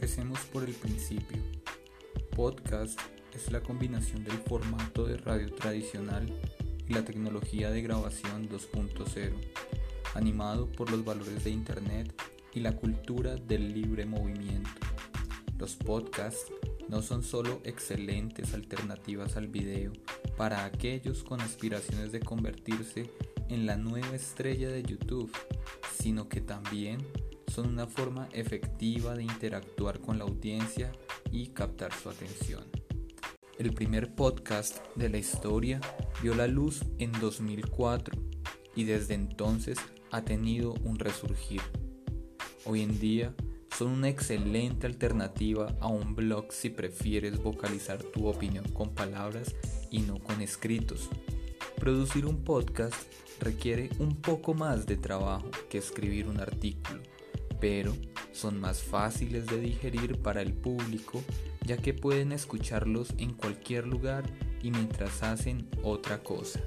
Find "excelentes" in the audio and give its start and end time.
17.64-18.54